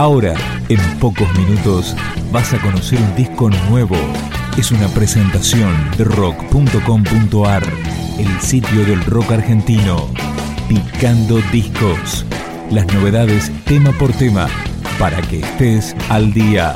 Ahora, 0.00 0.34
en 0.70 0.80
pocos 0.98 1.28
minutos, 1.38 1.94
vas 2.32 2.54
a 2.54 2.62
conocer 2.62 2.98
un 2.98 3.14
disco 3.16 3.50
nuevo. 3.68 3.96
Es 4.56 4.72
una 4.72 4.88
presentación 4.88 5.74
de 5.98 6.04
rock.com.ar, 6.04 7.62
el 8.18 8.40
sitio 8.40 8.86
del 8.86 9.04
rock 9.04 9.32
argentino. 9.32 10.08
Picando 10.70 11.38
discos. 11.52 12.24
Las 12.70 12.86
novedades 12.94 13.52
tema 13.66 13.92
por 13.92 14.10
tema, 14.12 14.48
para 14.98 15.20
que 15.20 15.40
estés 15.40 15.94
al 16.08 16.32
día. 16.32 16.74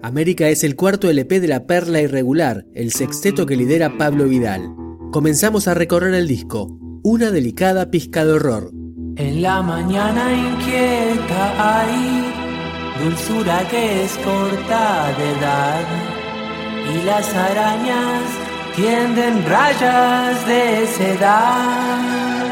América 0.00 0.48
es 0.48 0.64
el 0.64 0.74
cuarto 0.74 1.10
LP 1.10 1.38
de 1.40 1.48
la 1.48 1.66
Perla 1.66 2.00
Irregular, 2.00 2.64
el 2.74 2.92
sexteto 2.92 3.44
que 3.44 3.56
lidera 3.56 3.98
Pablo 3.98 4.24
Vidal. 4.24 4.85
Comenzamos 5.12 5.68
a 5.68 5.74
recorrer 5.74 6.14
el 6.14 6.28
disco, 6.28 6.78
una 7.02 7.30
delicada 7.30 7.90
pizca 7.90 8.24
de 8.24 8.32
horror. 8.32 8.70
En 9.16 9.42
la 9.42 9.62
mañana 9.62 10.32
inquieta 10.32 11.84
hay 11.84 12.32
dulzura 13.02 13.66
que 13.70 14.04
es 14.04 14.16
corta 14.18 15.14
de 15.16 15.30
edad 15.38 15.84
y 16.94 17.04
las 17.04 17.34
arañas 17.34 18.22
tienden 18.74 19.44
rayas 19.46 20.46
de 20.46 20.86
seda. 20.86 22.46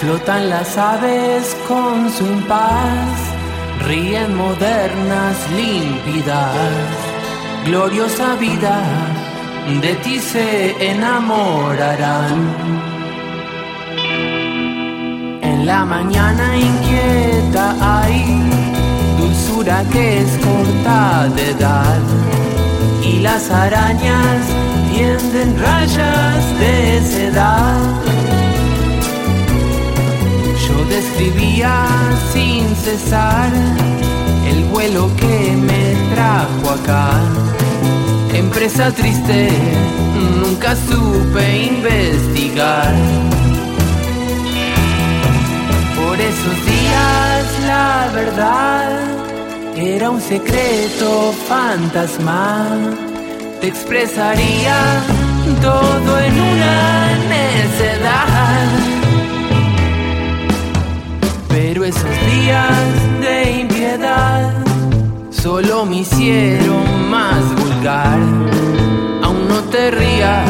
Flotan 0.00 0.50
las 0.50 0.76
aves 0.76 1.56
con 1.68 2.10
su 2.10 2.24
impas 2.24 3.36
ríen 3.86 4.34
modernas, 4.36 5.36
límpidas, 5.52 6.70
gloriosa 7.64 8.34
vida, 8.36 8.82
de 9.82 9.94
ti 10.02 10.18
se 10.18 10.90
enamorarán. 10.92 12.34
En 15.42 15.66
la 15.66 15.84
mañana 15.84 16.56
inquieta 16.56 17.66
hay 17.80 18.42
dulzura 19.18 19.84
que 19.92 20.22
es 20.22 20.30
corta 20.38 21.28
de 21.36 21.50
edad 21.50 22.00
y 23.02 23.20
las 23.20 23.50
arañas 23.50 24.42
tienden 24.90 25.58
rayas 25.60 26.58
de 26.60 27.00
seda 27.02 28.06
describía 30.88 31.86
sin 32.32 32.74
cesar 32.76 33.50
el 34.48 34.64
vuelo 34.64 35.10
que 35.16 35.56
me 35.56 36.14
trajo 36.14 36.70
acá. 36.70 37.65
Empresa 38.36 38.92
triste, 38.92 39.48
nunca 40.42 40.76
supe 40.76 41.66
investigar. 41.72 42.94
Por 45.96 46.20
esos 46.20 46.56
días 46.72 47.44
la 47.66 48.10
verdad 48.14 48.90
era 49.76 50.10
un 50.10 50.20
secreto 50.20 51.32
fantasma. 51.48 52.66
Te 53.60 53.68
expresaría 53.68 54.76
todo 55.62 56.18
en 56.20 56.34
una 56.40 57.08
necedad 57.28 58.96
pero 61.56 61.84
esos 61.84 62.02
días 62.02 63.20
de 63.20 63.60
impiedad 63.60 64.52
solo 65.30 65.84
me 65.84 65.96
hicieron 66.00 67.10
más 67.10 67.65
Aún 67.84 69.48
no 69.48 69.60
te 69.70 69.90
rías, 69.90 70.48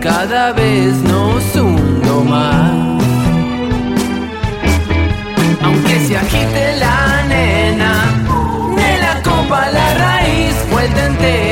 cada 0.00 0.52
vez 0.52 0.92
nos 0.96 1.54
hundo 1.54 2.24
más. 2.24 3.02
Aunque 5.62 6.00
se 6.00 6.16
agite 6.16 6.76
la 6.78 7.22
nena, 7.28 7.94
de 8.76 8.98
la 8.98 9.22
copa 9.22 9.70
la 9.70 9.94
raíz 9.94 10.54
vuelta 10.70 11.06
entera, 11.06 11.51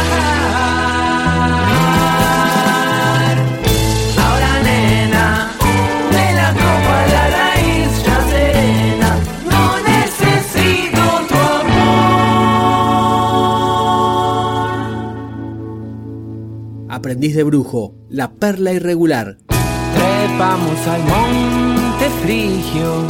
Brujo, 17.15 17.93
La 18.09 18.31
Perla 18.31 18.71
Irregular. 18.71 19.37
Trepamos 19.47 20.87
al 20.87 21.03
monte 21.03 22.09
frigio, 22.23 23.05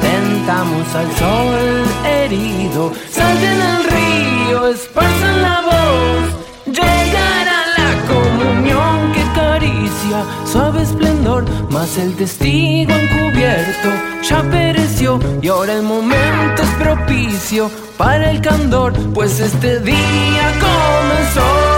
tentamos 0.00 0.94
al 0.94 1.10
sol 1.16 1.84
herido, 2.04 2.92
salten 3.10 3.60
al 3.60 3.84
río, 3.84 4.68
esparzan 4.68 5.42
la 5.42 5.60
voz, 5.62 6.66
llegará 6.66 7.60
la 7.78 7.92
comunión 8.06 9.12
que 9.12 9.22
caricia, 9.34 10.24
suave 10.44 10.82
esplendor, 10.82 11.44
mas 11.70 11.96
el 11.96 12.14
testigo 12.14 12.92
encubierto 12.92 13.88
ya 14.28 14.42
pereció 14.50 15.18
y 15.40 15.48
ahora 15.48 15.72
el 15.72 15.82
momento 15.82 16.62
es 16.62 16.68
propicio 16.78 17.70
para 17.96 18.30
el 18.30 18.40
candor, 18.42 18.92
pues 19.14 19.40
este 19.40 19.80
día 19.80 20.52
comenzó. 20.60 21.75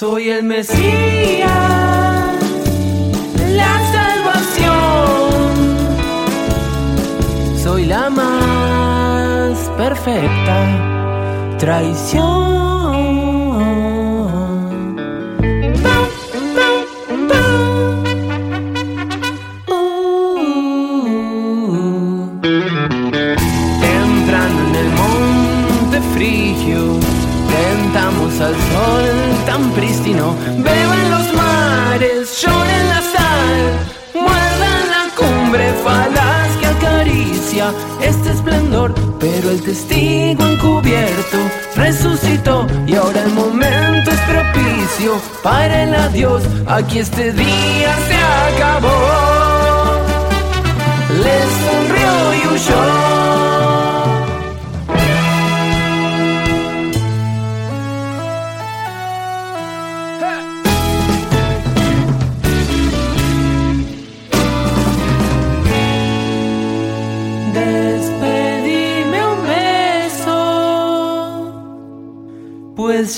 Soy 0.00 0.30
el 0.30 0.44
Mesías, 0.44 0.80
la 3.50 3.74
salvación. 3.92 4.78
Soy 7.62 7.84
la 7.84 8.08
más 8.08 9.58
perfecta 9.76 11.56
traición. 11.58 12.59
Al 28.40 28.54
sol 28.54 29.44
tan 29.46 29.70
prístino. 29.72 30.34
Beban 30.58 31.10
los 31.10 31.34
mares, 31.34 32.40
lloren 32.40 32.88
la 32.88 33.02
sal, 33.14 33.58
muerdan 34.14 34.82
la 34.94 35.04
cumbre 35.16 35.72
falaz 35.84 36.48
que 36.58 36.66
acaricia 36.66 37.72
este 38.00 38.30
esplendor. 38.30 38.94
Pero 39.18 39.50
el 39.50 39.62
testigo 39.62 40.42
encubierto 40.46 41.38
resucitó 41.76 42.66
y 42.86 42.94
ahora 42.94 43.22
el 43.22 43.32
momento 43.32 44.10
es 44.10 44.20
propicio 44.20 45.20
para 45.42 45.82
el 45.82 45.94
adiós. 45.94 46.42
Aquí 46.66 47.00
este 47.00 47.32
día 47.32 47.92
se 48.08 48.16
acabó. 48.56 48.98
Le 51.24 51.38
sonrió 51.62 52.34
y 52.34 52.54
huyó. 52.54 53.49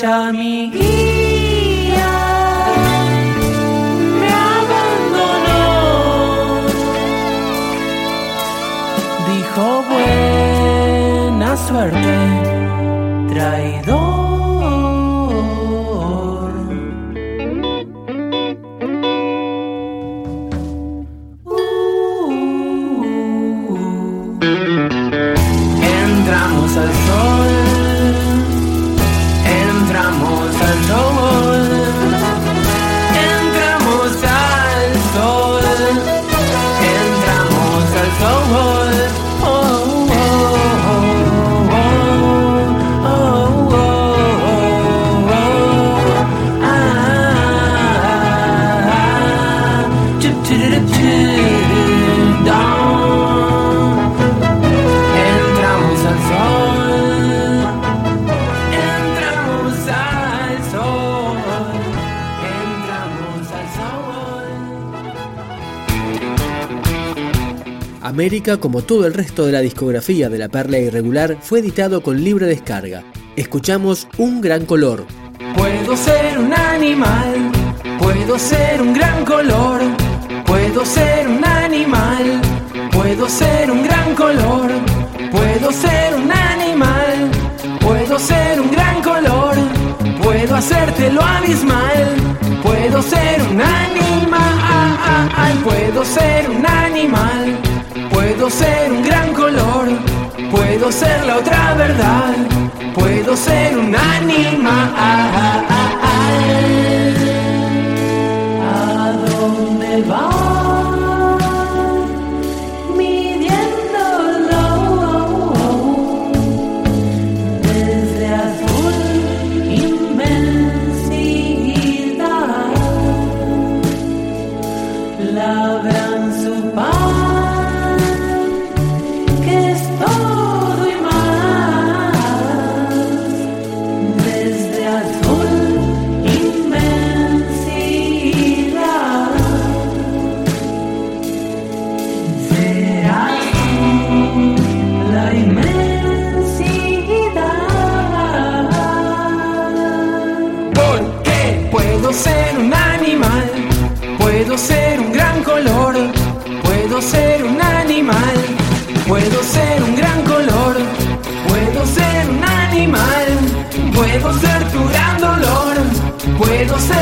Mi 0.02 0.68
guía 0.68 2.10
me 4.18 4.28
abandonó. 4.58 5.62
Dijo 9.28 9.84
buena 9.88 11.56
suerte, 11.56 12.14
América, 68.12 68.58
como 68.58 68.82
todo 68.82 69.06
el 69.06 69.14
resto 69.14 69.46
de 69.46 69.52
la 69.52 69.60
discografía 69.60 70.28
de 70.28 70.36
la 70.36 70.50
Perla 70.50 70.78
Irregular, 70.78 71.38
fue 71.40 71.60
editado 71.60 72.02
con 72.02 72.22
libre 72.22 72.44
descarga. 72.44 73.04
Escuchamos 73.36 74.06
Un 74.18 74.42
Gran 74.42 74.66
Color. 74.66 75.06
Puedo 75.56 75.96
ser 75.96 76.38
un 76.38 76.52
animal, 76.52 77.50
puedo 77.98 78.38
ser 78.38 78.82
un 78.82 78.92
gran 78.92 79.24
color, 79.24 79.80
puedo 80.44 80.84
ser 80.84 81.26
un 81.26 81.42
animal, 81.42 82.42
puedo 82.92 83.26
ser 83.30 83.70
un 83.70 83.82
gran 83.82 84.14
color, 84.14 84.70
puedo 85.30 85.72
ser 85.72 86.14
un 86.14 86.30
animal, 86.30 87.30
puedo 87.80 88.18
ser 88.18 88.60
un 88.60 88.70
gran 88.72 89.00
color, 89.00 89.54
puedo 90.22 90.54
hacerte 90.54 91.10
lo 91.10 91.22
abismal, 91.22 92.14
puedo 92.62 93.00
ser 93.00 93.42
un 93.50 93.58
animal, 93.62 94.28
puedo 95.64 96.04
ser 96.04 96.50
un 96.50 96.66
animal 96.66 97.71
Puedo 98.42 98.56
ser 98.56 98.90
un 98.90 99.04
gran 99.04 99.32
color, 99.34 99.88
puedo 100.50 100.90
ser 100.90 101.24
la 101.24 101.36
otra 101.36 101.74
verdad, 101.74 102.34
puedo 102.92 103.36
ser 103.36 103.78
un 103.78 103.94
animal. 103.94 104.92
¿A 108.66 109.12
dónde? 109.30 110.41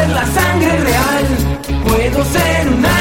ser 0.01 0.09
la 0.11 0.27
sangre 0.27 0.77
real, 0.79 1.27
puedo 1.85 2.25
ser 2.25 2.69
una 2.69 3.00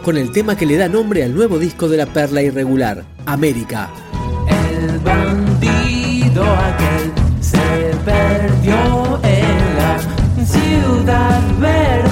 con 0.00 0.16
el 0.16 0.32
tema 0.32 0.56
que 0.56 0.64
le 0.64 0.76
da 0.76 0.88
nombre 0.88 1.22
al 1.22 1.34
nuevo 1.34 1.58
disco 1.58 1.88
de 1.88 1.98
la 1.98 2.06
perla 2.06 2.40
irregular, 2.42 3.04
América. 3.26 3.90
El 4.48 4.98
bandido 5.00 6.44
se 7.40 7.58
perdió 8.04 9.20
en 9.22 9.76
la 9.76 9.98
ciudad 10.44 11.40
verde. 11.58 12.11